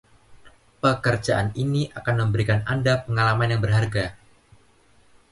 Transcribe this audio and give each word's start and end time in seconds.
Pekerjaan 0.83 1.47
ini 1.63 1.83
akan 1.99 2.15
memberikan 2.25 2.59
Anda 2.73 2.93
pengalaman 3.05 3.51
yang 3.53 3.61
berharga. 3.65 4.05